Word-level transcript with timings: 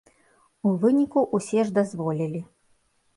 У 0.69 0.69
выніку, 0.85 1.23
усе 1.39 1.59
ж 1.67 1.75
дазволілі. 1.77 2.41